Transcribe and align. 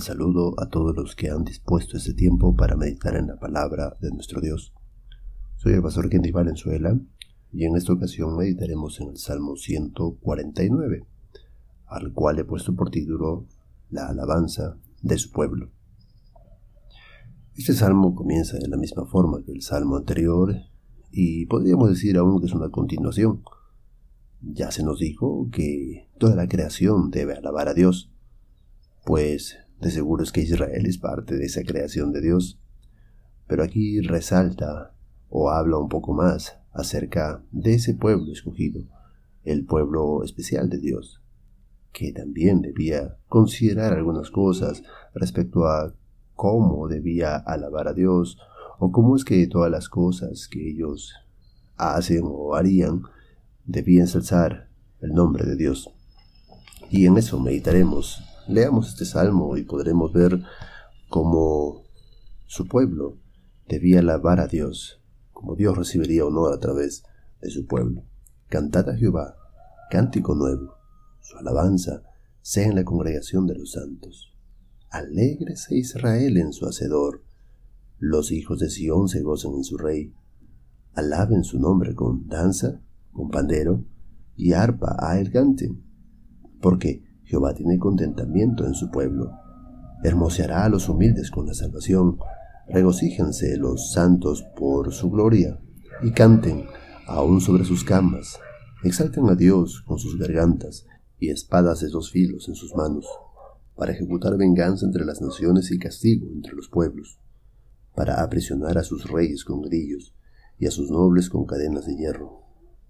saludo 0.00 0.54
a 0.58 0.68
todos 0.68 0.94
los 0.94 1.16
que 1.16 1.30
han 1.30 1.44
dispuesto 1.44 1.96
este 1.96 2.14
tiempo 2.14 2.54
para 2.54 2.76
meditar 2.76 3.16
en 3.16 3.26
la 3.28 3.38
palabra 3.38 3.96
de 4.00 4.10
nuestro 4.10 4.40
Dios. 4.40 4.72
Soy 5.56 5.74
el 5.74 5.82
pastor 5.82 6.08
Kenry 6.08 6.30
Valenzuela 6.30 6.98
y 7.52 7.64
en 7.64 7.76
esta 7.76 7.92
ocasión 7.92 8.36
meditaremos 8.36 9.00
en 9.00 9.08
el 9.08 9.16
Salmo 9.16 9.56
149, 9.56 11.06
al 11.86 12.12
cual 12.12 12.38
he 12.38 12.44
puesto 12.44 12.74
por 12.74 12.90
título 12.90 13.46
La 13.90 14.08
alabanza 14.08 14.78
de 15.02 15.18
su 15.18 15.32
pueblo. 15.32 15.70
Este 17.56 17.72
salmo 17.72 18.14
comienza 18.14 18.56
de 18.56 18.68
la 18.68 18.76
misma 18.76 19.06
forma 19.06 19.42
que 19.44 19.52
el 19.52 19.62
salmo 19.62 19.96
anterior 19.96 20.54
y 21.10 21.46
podríamos 21.46 21.88
decir 21.90 22.16
aún 22.18 22.40
que 22.40 22.46
es 22.46 22.54
una 22.54 22.70
continuación. 22.70 23.42
Ya 24.40 24.70
se 24.70 24.84
nos 24.84 25.00
dijo 25.00 25.48
que 25.50 26.08
toda 26.18 26.36
la 26.36 26.46
creación 26.46 27.10
debe 27.10 27.34
alabar 27.34 27.68
a 27.68 27.74
Dios 27.74 28.12
pues 29.04 29.56
de 29.80 29.90
seguro 29.90 30.22
es 30.22 30.32
que 30.32 30.40
Israel 30.40 30.86
es 30.86 30.98
parte 30.98 31.36
de 31.36 31.44
esa 31.44 31.62
creación 31.62 32.12
de 32.12 32.20
Dios. 32.20 32.58
Pero 33.46 33.62
aquí 33.62 34.00
resalta 34.00 34.94
o 35.28 35.50
habla 35.50 35.78
un 35.78 35.88
poco 35.88 36.12
más 36.12 36.58
acerca 36.72 37.42
de 37.50 37.74
ese 37.74 37.94
pueblo 37.94 38.32
escogido, 38.32 38.82
el 39.44 39.64
pueblo 39.64 40.22
especial 40.24 40.68
de 40.68 40.78
Dios, 40.78 41.22
que 41.92 42.12
también 42.12 42.60
debía 42.60 43.16
considerar 43.28 43.92
algunas 43.92 44.30
cosas 44.30 44.82
respecto 45.14 45.66
a 45.66 45.94
cómo 46.34 46.88
debía 46.88 47.36
alabar 47.36 47.88
a 47.88 47.94
Dios 47.94 48.38
o 48.78 48.92
cómo 48.92 49.16
es 49.16 49.24
que 49.24 49.46
todas 49.46 49.70
las 49.70 49.88
cosas 49.88 50.48
que 50.48 50.70
ellos 50.70 51.14
hacen 51.76 52.22
o 52.24 52.54
harían 52.54 53.02
debían 53.64 54.02
ensalzar 54.02 54.68
el 55.00 55.12
nombre 55.12 55.44
de 55.44 55.56
Dios. 55.56 55.90
Y 56.90 57.06
en 57.06 57.18
eso 57.18 57.38
meditaremos 57.40 58.27
Leamos 58.48 58.88
este 58.88 59.04
salmo 59.04 59.58
y 59.58 59.64
podremos 59.64 60.10
ver 60.10 60.40
cómo 61.10 61.84
su 62.46 62.66
pueblo 62.66 63.18
debía 63.68 63.98
alabar 63.98 64.40
a 64.40 64.46
Dios, 64.46 65.02
como 65.34 65.54
Dios 65.54 65.76
recibiría 65.76 66.24
honor 66.24 66.54
a 66.54 66.58
través 66.58 67.02
de 67.42 67.50
su 67.50 67.66
pueblo. 67.66 68.04
Cantad 68.48 68.88
a 68.88 68.96
Jehová, 68.96 69.36
cántico 69.90 70.34
nuevo, 70.34 70.76
su 71.20 71.36
alabanza 71.36 72.02
sea 72.40 72.66
en 72.66 72.76
la 72.76 72.84
congregación 72.84 73.46
de 73.46 73.54
los 73.54 73.72
santos. 73.72 74.34
Alégrese 74.88 75.76
Israel 75.76 76.38
en 76.38 76.54
su 76.54 76.64
hacedor, 76.66 77.22
los 77.98 78.32
hijos 78.32 78.60
de 78.60 78.70
Sión 78.70 79.10
se 79.10 79.20
gozan 79.20 79.52
en 79.56 79.64
su 79.64 79.76
rey. 79.76 80.14
Alaben 80.94 81.44
su 81.44 81.60
nombre 81.60 81.94
con 81.94 82.26
danza, 82.28 82.80
con 83.12 83.28
pandero 83.28 83.84
y 84.36 84.54
arpa 84.54 84.96
a 84.98 85.20
el 85.20 85.30
canten, 85.30 85.84
porque 86.62 87.07
Jehová 87.28 87.52
tiene 87.52 87.78
contentamiento 87.78 88.66
en 88.66 88.74
su 88.74 88.90
pueblo. 88.90 89.30
Hermoseará 90.02 90.64
a 90.64 90.68
los 90.70 90.88
humildes 90.88 91.30
con 91.30 91.46
la 91.46 91.52
salvación. 91.52 92.18
Regocíjense 92.68 93.58
los 93.58 93.92
santos 93.92 94.44
por 94.56 94.92
su 94.94 95.10
gloria 95.10 95.60
y 96.02 96.12
canten 96.12 96.64
aún 97.06 97.42
sobre 97.42 97.66
sus 97.66 97.84
camas. 97.84 98.38
Exalten 98.82 99.28
a 99.28 99.34
Dios 99.34 99.82
con 99.86 99.98
sus 99.98 100.18
gargantas 100.18 100.86
y 101.18 101.28
espadas 101.28 101.80
de 101.80 101.88
dos 101.88 102.10
filos 102.10 102.48
en 102.48 102.54
sus 102.54 102.74
manos, 102.74 103.06
para 103.76 103.92
ejecutar 103.92 104.38
venganza 104.38 104.86
entre 104.86 105.04
las 105.04 105.20
naciones 105.20 105.70
y 105.70 105.78
castigo 105.78 106.28
entre 106.32 106.54
los 106.54 106.68
pueblos, 106.68 107.20
para 107.94 108.22
aprisionar 108.22 108.78
a 108.78 108.84
sus 108.84 109.10
reyes 109.10 109.44
con 109.44 109.60
grillos 109.60 110.14
y 110.58 110.66
a 110.66 110.70
sus 110.70 110.90
nobles 110.90 111.28
con 111.28 111.44
cadenas 111.44 111.86
de 111.86 111.96
hierro, 111.96 112.44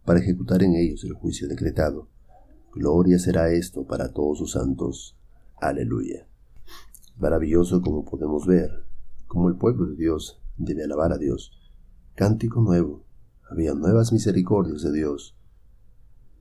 para 0.04 0.20
ejecutar 0.20 0.62
en 0.62 0.76
ellos 0.76 1.02
el 1.04 1.14
juicio 1.14 1.48
decretado 1.48 2.08
Gloria 2.78 3.18
será 3.18 3.50
esto 3.50 3.84
para 3.84 4.12
todos 4.12 4.38
sus 4.38 4.52
santos. 4.52 5.18
Aleluya. 5.60 6.28
Maravilloso 7.18 7.82
como 7.82 8.04
podemos 8.04 8.46
ver, 8.46 8.70
como 9.26 9.48
el 9.48 9.56
pueblo 9.56 9.86
de 9.86 9.96
Dios 9.96 10.40
debe 10.56 10.84
alabar 10.84 11.12
a 11.12 11.18
Dios. 11.18 11.50
Cántico 12.14 12.60
nuevo. 12.60 13.04
Había 13.50 13.74
nuevas 13.74 14.12
misericordias 14.12 14.82
de 14.82 14.92
Dios. 14.92 15.36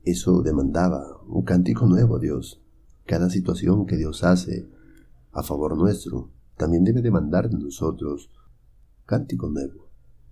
Eso 0.03 0.43
demandaba 0.43 1.19
un 1.27 1.43
cántico 1.43 1.87
nuevo 1.87 2.17
a 2.17 2.19
Dios. 2.19 2.61
Cada 3.07 3.31
situación 3.31 3.87
que 3.87 3.97
Dios 3.97 4.23
hace 4.23 4.69
a 5.31 5.41
favor 5.41 5.75
nuestro 5.75 6.29
también 6.55 6.83
debe 6.83 7.01
demandar 7.01 7.49
de 7.49 7.57
nosotros 7.57 8.29
cántico 9.07 9.49
nuevo. 9.49 9.89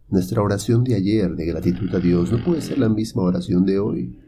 Nuestra 0.08 0.44
oración 0.44 0.84
de 0.84 0.94
ayer 0.94 1.36
de 1.36 1.48
gratitud 1.48 1.90
a 1.96 2.00
Dios 2.00 2.32
no 2.32 2.44
puede 2.46 2.62
ser 2.62 2.78
la 2.78 2.90
misma 2.90 3.24
oración 3.24 3.66
de 3.66 3.80
hoy. 3.80 4.20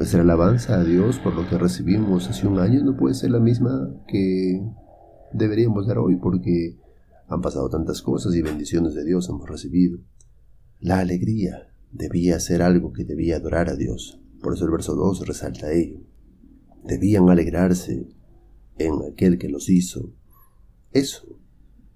Nuestra 0.00 0.22
alabanza 0.22 0.80
a 0.80 0.82
Dios 0.82 1.18
por 1.18 1.34
lo 1.34 1.46
que 1.46 1.58
recibimos 1.58 2.26
hace 2.30 2.46
un 2.46 2.58
año 2.58 2.82
no 2.82 2.96
puede 2.96 3.14
ser 3.14 3.32
la 3.32 3.38
misma 3.38 3.94
que 4.08 4.66
deberíamos 5.34 5.86
dar 5.86 5.98
hoy 5.98 6.16
porque 6.16 6.78
han 7.28 7.42
pasado 7.42 7.68
tantas 7.68 8.00
cosas 8.00 8.34
y 8.34 8.40
bendiciones 8.40 8.94
de 8.94 9.04
Dios 9.04 9.28
hemos 9.28 9.46
recibido. 9.46 9.98
La 10.78 11.00
alegría 11.00 11.70
debía 11.92 12.40
ser 12.40 12.62
algo 12.62 12.94
que 12.94 13.04
debía 13.04 13.36
adorar 13.36 13.68
a 13.68 13.76
Dios. 13.76 14.18
Por 14.40 14.54
eso 14.54 14.64
el 14.64 14.70
verso 14.70 14.94
2 14.94 15.26
resalta 15.26 15.70
ello. 15.70 16.00
Debían 16.82 17.28
alegrarse 17.28 18.08
en 18.78 18.94
aquel 19.12 19.36
que 19.36 19.50
los 19.50 19.68
hizo. 19.68 20.14
Eso 20.92 21.26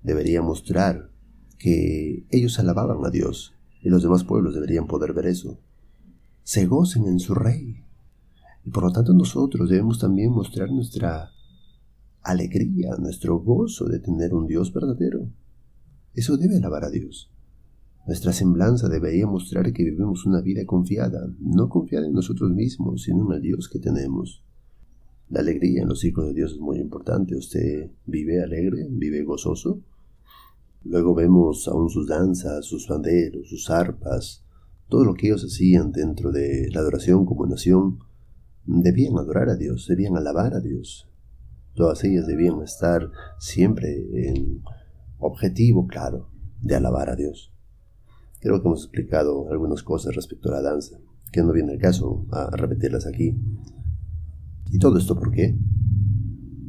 debería 0.03 0.43
mostrar 0.43 1.11
que 1.57 2.27
ellos 2.29 2.59
alababan 2.59 2.99
a 3.07 3.09
Dios 3.09 3.55
y 3.81 3.89
los 3.89 4.03
demás 4.03 4.25
pueblos 4.25 4.53
deberían 4.53 4.89
poder 4.89 5.15
ver 5.15 5.25
eso. 5.25 5.59
Se 6.43 6.67
gocen 6.67 7.07
en 7.07 7.19
su 7.19 7.35
rey. 7.35 7.84
Y 8.65 8.71
por 8.71 8.85
lo 8.85 8.93
tanto 8.93 9.13
nosotros 9.13 9.69
debemos 9.69 9.99
también 9.99 10.33
mostrar 10.33 10.71
nuestra 10.71 11.31
alegría, 12.23 12.97
nuestro 12.99 13.39
gozo 13.39 13.87
de 13.87 13.99
tener 14.01 14.33
un 14.33 14.47
Dios 14.47 14.73
verdadero. 14.73 15.29
Eso 16.15 16.37
debe 16.37 16.57
alabar 16.57 16.85
a 16.85 16.91
Dios. 16.91 17.31
Nuestra 18.07 18.33
semblanza 18.33 18.89
debería 18.89 19.27
mostrar 19.27 19.73
que 19.73 19.85
vivimos 19.85 20.27
una 20.27 20.41
vida 20.41 20.65
confiada, 20.65 21.27
no 21.41 21.69
confiada 21.69 22.07
en 22.07 22.13
nosotros 22.13 22.51
mismos, 22.51 23.03
sino 23.03 23.27
en 23.27 23.37
el 23.37 23.43
Dios 23.43 23.69
que 23.69 23.79
tenemos. 23.79 24.43
La 25.29 25.41
alegría 25.41 25.83
en 25.83 25.89
los 25.89 26.05
hijos 26.05 26.27
de 26.27 26.35
Dios 26.35 26.53
es 26.53 26.61
muy 26.61 26.79
importante. 26.79 27.35
¿Usted 27.35 27.91
vive 28.07 28.43
alegre? 28.43 28.87
¿Vive 28.91 29.23
gozoso? 29.25 29.81
Luego 30.85 31.15
vemos 31.15 31.67
aún 31.67 31.89
sus 31.89 32.07
danzas, 32.07 32.67
sus 32.67 32.87
banderos, 32.89 33.49
sus 33.49 33.71
arpas, 33.71 34.45
todo 34.89 35.05
lo 35.05 35.15
que 35.15 35.29
ellos 35.29 35.43
hacían 35.43 35.93
dentro 35.93 36.31
de 36.31 36.69
la 36.73 36.81
adoración 36.81 37.25
como 37.25 37.47
nación 37.47 38.01
debían 38.67 39.19
adorar 39.19 39.49
a 39.49 39.57
Dios, 39.57 39.87
debían 39.89 40.17
alabar 40.17 40.55
a 40.55 40.61
Dios. 40.61 41.09
Todas 41.75 42.05
ellas 42.05 42.27
debían 42.27 42.63
estar 42.63 43.11
siempre 43.39 44.29
en 44.29 44.63
objetivo 45.19 45.87
claro 45.87 46.31
de 46.61 46.77
alabar 46.77 47.11
a 47.11 47.17
Dios. 47.17 47.53
Creo 48.41 48.61
que 48.61 48.69
hemos 48.69 48.85
explicado 48.85 49.51
algunas 49.51 49.83
cosas 49.83 50.15
respecto 50.15 50.51
a 50.51 50.53
la 50.53 50.63
danza, 50.63 50.99
que 51.33 51.43
no 51.43 51.53
viene 51.53 51.73
el 51.73 51.81
caso 51.81 52.27
a 52.31 52.51
repetirlas 52.57 53.07
aquí. 53.07 53.37
¿Y 54.71 54.79
todo 54.79 54.99
esto 54.99 55.19
por 55.19 55.33
qué? 55.33 55.59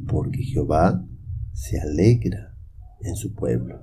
Porque 0.08 0.42
Jehová 0.42 1.04
se 1.52 1.80
alegra 1.80 2.56
en 3.00 3.14
su 3.14 3.34
pueblo. 3.34 3.80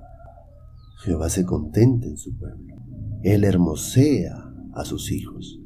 Jehová 1.04 1.28
se 1.28 1.44
contenta 1.44 2.06
en 2.06 2.16
su 2.16 2.36
pueblo. 2.36 2.74
Él 3.22 3.44
hermosea 3.44 4.52
a 4.74 4.84
sus 4.84 5.10
hijos. 5.12 5.60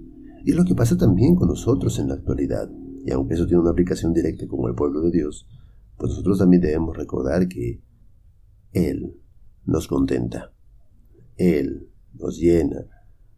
Y 0.44 0.53
lo 0.53 0.65
que 0.65 0.75
pasa 0.75 0.97
también 0.97 1.34
con 1.34 1.49
nosotros 1.49 1.99
en 1.99 2.09
la 2.09 2.15
actualidad. 2.15 2.71
Y 3.04 3.10
aunque 3.12 3.34
eso 3.34 3.47
tiene 3.47 3.62
una 3.62 3.71
aplicación 3.71 4.12
directa 4.12 4.47
con 4.47 4.69
el 4.69 4.75
pueblo 4.75 5.00
de 5.00 5.10
Dios, 5.10 5.47
pues 5.97 6.10
nosotros 6.10 6.38
también 6.38 6.62
debemos 6.62 6.97
recordar 6.97 7.49
que 7.49 7.82
Él 8.72 9.21
nos 9.65 9.88
contenta. 9.88 10.53
Él 11.36 11.91
nos 12.15 12.39
llena 12.39 12.86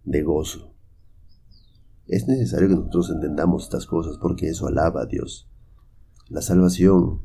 de 0.05 0.23
gozo. 0.23 0.75
Es 2.07 2.27
necesario 2.27 2.69
que 2.69 2.75
nosotros 2.75 3.11
entendamos 3.11 3.65
estas 3.65 3.87
cosas 3.87 4.19
porque 4.19 4.49
eso 4.49 4.67
alaba 4.67 5.03
a 5.03 5.07
Dios. 5.07 5.49
La 6.29 6.43
salvación 6.43 7.25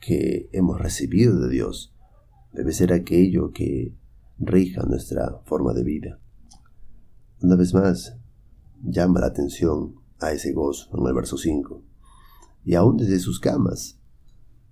que 0.00 0.48
hemos 0.52 0.80
recibido 0.80 1.38
de 1.40 1.48
Dios 1.48 1.94
debe 2.52 2.72
ser 2.72 2.92
aquello 2.92 3.52
que 3.52 3.96
rija 4.38 4.82
nuestra 4.82 5.40
forma 5.44 5.72
de 5.72 5.84
vida. 5.84 6.20
Una 7.40 7.56
vez 7.56 7.74
más, 7.74 8.16
llama 8.84 9.20
la 9.20 9.26
atención 9.26 9.94
a 10.20 10.32
ese 10.32 10.52
gozo 10.52 10.90
en 10.96 11.06
el 11.06 11.14
verso 11.14 11.36
5. 11.36 11.82
Y 12.64 12.74
aún 12.74 12.96
desde 12.96 13.18
sus 13.18 13.40
camas 13.40 13.98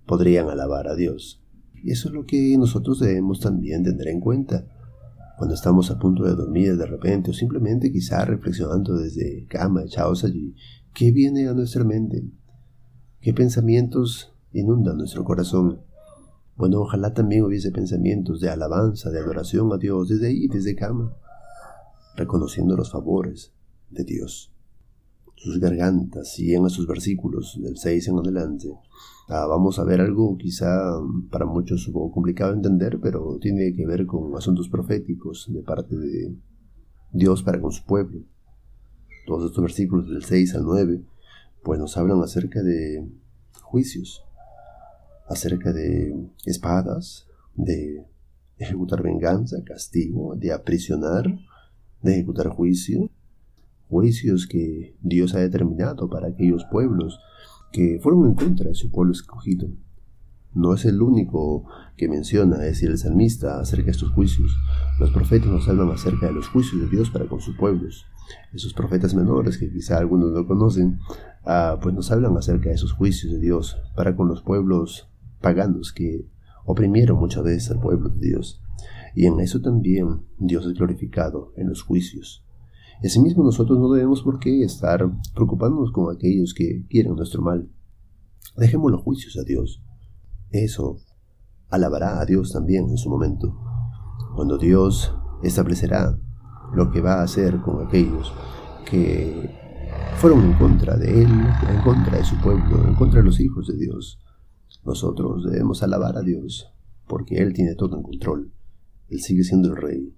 podrían 0.05 0.49
alabar 0.49 0.87
a 0.87 0.95
Dios. 0.95 1.43
Y 1.73 1.91
eso 1.91 2.09
es 2.09 2.13
lo 2.13 2.25
que 2.25 2.57
nosotros 2.57 2.99
debemos 2.99 3.39
también 3.39 3.83
tener 3.83 4.07
en 4.07 4.19
cuenta. 4.19 4.65
Cuando 5.37 5.55
estamos 5.55 5.91
a 5.91 5.99
punto 5.99 6.23
de 6.23 6.35
dormir 6.35 6.77
de 6.77 6.85
repente 6.85 7.31
o 7.31 7.33
simplemente 7.33 7.91
quizá 7.91 8.23
reflexionando 8.23 8.95
desde 8.95 9.45
cama, 9.47 9.83
echados 9.83 10.23
allí, 10.23 10.55
¿qué 10.93 11.11
viene 11.11 11.47
a 11.47 11.53
nuestra 11.53 11.83
mente? 11.83 12.23
¿Qué 13.19 13.33
pensamientos 13.33 14.33
inundan 14.53 14.97
nuestro 14.97 15.23
corazón? 15.23 15.81
Bueno, 16.55 16.81
ojalá 16.81 17.13
también 17.13 17.43
hubiese 17.43 17.71
pensamientos 17.71 18.39
de 18.39 18.49
alabanza, 18.49 19.09
de 19.09 19.19
adoración 19.19 19.73
a 19.73 19.77
Dios 19.77 20.09
desde 20.09 20.27
ahí, 20.27 20.47
desde 20.47 20.75
cama, 20.75 21.17
reconociendo 22.15 22.75
los 22.75 22.91
favores, 22.91 23.53
de 23.93 24.03
Dios, 24.03 24.51
sus 25.35 25.59
gargantas 25.59 26.39
y 26.39 26.53
en 26.53 26.65
esos 26.65 26.87
versículos 26.87 27.59
del 27.61 27.77
6 27.77 28.07
en 28.09 28.19
adelante. 28.19 28.73
Ah, 29.29 29.45
vamos 29.47 29.79
a 29.79 29.83
ver 29.83 30.01
algo 30.01 30.37
quizá 30.37 30.67
para 31.29 31.45
muchos 31.45 31.87
un 31.87 31.93
poco 31.93 32.13
complicado 32.13 32.51
de 32.51 32.57
entender, 32.57 32.99
pero 33.01 33.37
tiene 33.39 33.73
que 33.73 33.85
ver 33.85 34.05
con 34.05 34.35
asuntos 34.35 34.69
proféticos 34.69 35.47
de 35.51 35.61
parte 35.61 35.95
de 35.95 36.35
Dios 37.11 37.43
para 37.43 37.61
con 37.61 37.71
su 37.71 37.85
pueblo. 37.85 38.21
Todos 39.25 39.45
estos 39.45 39.61
versículos 39.61 40.09
del 40.09 40.23
6 40.23 40.55
al 40.55 40.63
9 40.63 41.03
pues 41.63 41.79
nos 41.79 41.95
hablan 41.97 42.21
acerca 42.21 42.61
de 42.61 43.07
juicios, 43.61 44.23
acerca 45.27 45.71
de 45.71 46.29
espadas, 46.45 47.25
de 47.55 48.05
ejecutar 48.57 49.01
venganza, 49.01 49.63
castigo, 49.63 50.35
de 50.35 50.51
aprisionar, 50.51 51.25
de 52.01 52.13
ejecutar 52.13 52.49
juicio, 52.49 53.09
juicios 53.93 54.47
que 54.47 54.97
Dios 55.01 55.35
ha 55.35 55.39
determinado 55.39 56.09
para 56.09 56.29
aquellos 56.29 56.65
pueblos 56.71 57.19
que 57.71 57.99
fueron 58.01 58.25
en 58.25 58.33
contra 58.33 58.69
de 58.69 58.73
su 58.73 58.89
pueblo 58.89 59.13
escogido. 59.13 59.67
No 60.51 60.73
es 60.73 60.85
el 60.85 60.99
único 60.99 61.65
que 61.95 62.09
menciona, 62.09 62.55
es 62.55 62.73
decir, 62.73 62.89
el 62.89 62.97
salmista 62.97 63.59
acerca 63.59 63.85
de 63.85 63.91
estos 63.91 64.09
juicios. 64.09 64.51
Los 64.99 65.11
profetas 65.11 65.47
nos 65.47 65.69
hablan 65.69 65.91
acerca 65.91 66.25
de 66.25 66.33
los 66.33 66.47
juicios 66.47 66.81
de 66.81 66.89
Dios 66.89 67.11
para 67.11 67.27
con 67.27 67.39
sus 67.39 67.55
pueblos. 67.55 68.05
Esos 68.51 68.73
profetas 68.73 69.13
menores 69.13 69.59
que 69.59 69.71
quizá 69.71 69.99
algunos 69.99 70.31
no 70.31 70.47
conocen, 70.47 70.97
ah, 71.45 71.77
pues 71.79 71.93
nos 71.93 72.11
hablan 72.11 72.35
acerca 72.35 72.69
de 72.69 72.75
esos 72.75 72.93
juicios 72.93 73.31
de 73.31 73.39
Dios 73.39 73.77
para 73.95 74.15
con 74.15 74.27
los 74.27 74.41
pueblos 74.41 75.07
paganos 75.39 75.93
que 75.93 76.25
oprimieron 76.65 77.19
muchas 77.19 77.43
veces 77.43 77.69
al 77.69 77.79
pueblo 77.79 78.09
de 78.09 78.27
Dios. 78.27 78.59
Y 79.13 79.27
en 79.27 79.39
eso 79.39 79.61
también 79.61 80.21
Dios 80.39 80.65
es 80.65 80.73
glorificado, 80.73 81.53
en 81.57 81.69
los 81.69 81.83
juicios. 81.83 82.43
Asimismo 83.01 83.43
nosotros 83.43 83.79
no 83.79 83.91
debemos 83.91 84.21
por 84.21 84.39
qué 84.39 84.63
estar 84.63 85.09
preocupándonos 85.33 85.91
con 85.91 86.13
aquellos 86.13 86.53
que 86.53 86.85
quieren 86.87 87.15
nuestro 87.15 87.41
mal. 87.41 87.69
Dejemos 88.55 88.91
los 88.91 89.01
juicios 89.01 89.37
a 89.37 89.43
Dios. 89.43 89.81
Eso 90.51 90.97
alabará 91.69 92.21
a 92.21 92.25
Dios 92.25 92.51
también 92.51 92.89
en 92.89 92.97
su 92.97 93.09
momento. 93.09 93.57
Cuando 94.35 94.57
Dios 94.57 95.13
establecerá 95.41 96.17
lo 96.73 96.91
que 96.91 97.01
va 97.01 97.15
a 97.15 97.23
hacer 97.23 97.59
con 97.61 97.85
aquellos 97.85 98.33
que 98.89 99.49
fueron 100.17 100.43
en 100.43 100.53
contra 100.53 100.95
de 100.95 101.23
Él, 101.23 101.29
en 101.69 101.81
contra 101.83 102.17
de 102.17 102.23
su 102.23 102.39
pueblo, 102.39 102.87
en 102.87 102.95
contra 102.95 103.19
de 103.19 103.25
los 103.25 103.39
hijos 103.39 103.67
de 103.67 103.77
Dios. 103.77 104.19
Nosotros 104.85 105.43
debemos 105.45 105.83
alabar 105.83 106.17
a 106.17 106.21
Dios, 106.21 106.71
porque 107.07 107.37
Él 107.37 107.53
tiene 107.53 107.75
todo 107.75 107.97
en 107.97 108.03
control. 108.03 108.53
Él 109.09 109.19
sigue 109.19 109.43
siendo 109.43 109.69
el 109.69 109.77
Rey. 109.77 110.15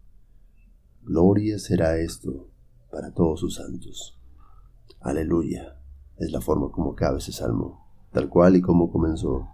Gloria 1.04 1.58
será 1.60 1.98
esto 1.98 2.50
para 2.96 3.12
todos 3.12 3.42
sus 3.42 3.56
santos. 3.56 4.18
Aleluya. 5.02 5.82
Es 6.18 6.32
la 6.32 6.40
forma 6.40 6.72
como 6.72 6.96
cabe 6.96 7.18
ese 7.18 7.34
salmo, 7.34 7.86
tal 8.14 8.30
cual 8.30 8.56
y 8.56 8.62
como 8.62 8.90
comenzó. 8.90 9.50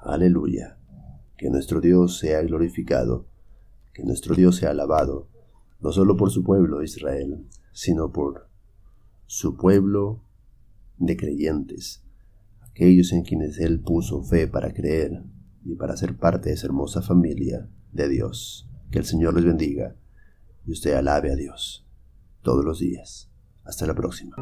Aleluya. 0.00 0.78
Que 1.36 1.48
nuestro 1.48 1.80
Dios 1.80 2.18
sea 2.18 2.42
glorificado, 2.42 3.28
que 3.94 4.02
nuestro 4.02 4.34
Dios 4.34 4.56
sea 4.56 4.70
alabado, 4.70 5.28
no 5.78 5.92
solo 5.92 6.16
por 6.16 6.32
su 6.32 6.42
pueblo 6.42 6.82
Israel, 6.82 7.46
sino 7.70 8.10
por 8.10 8.48
su 9.26 9.56
pueblo 9.56 10.20
de 10.98 11.16
creyentes, 11.16 12.02
aquellos 12.62 13.12
en 13.12 13.22
quienes 13.22 13.60
Él 13.60 13.78
puso 13.78 14.24
fe 14.24 14.48
para 14.48 14.74
creer 14.74 15.22
y 15.64 15.76
para 15.76 15.96
ser 15.96 16.16
parte 16.16 16.48
de 16.48 16.56
esa 16.56 16.66
hermosa 16.66 17.00
familia 17.00 17.68
de 17.92 18.08
Dios. 18.08 18.68
Que 18.90 18.98
el 18.98 19.04
Señor 19.04 19.34
les 19.34 19.44
bendiga 19.44 19.94
y 20.66 20.72
usted 20.72 20.94
alabe 20.94 21.30
a 21.30 21.36
Dios 21.36 21.81
todos 22.42 22.64
los 22.64 22.78
días. 22.78 23.30
Hasta 23.64 23.86
la 23.86 23.94
próxima. 23.94 24.36